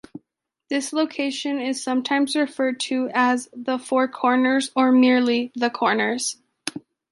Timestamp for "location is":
0.93-1.83